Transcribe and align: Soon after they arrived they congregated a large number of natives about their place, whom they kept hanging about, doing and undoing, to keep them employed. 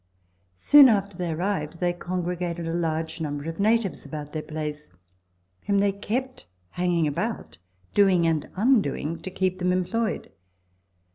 Soon 0.55 0.89
after 0.89 1.15
they 1.15 1.29
arrived 1.31 1.79
they 1.79 1.93
congregated 1.93 2.67
a 2.67 2.73
large 2.73 3.21
number 3.21 3.47
of 3.47 3.59
natives 3.59 4.03
about 4.03 4.33
their 4.33 4.41
place, 4.41 4.89
whom 5.67 5.77
they 5.77 5.91
kept 5.91 6.47
hanging 6.71 7.05
about, 7.05 7.59
doing 7.93 8.25
and 8.25 8.49
undoing, 8.55 9.19
to 9.19 9.29
keep 9.29 9.59
them 9.59 9.71
employed. 9.71 10.31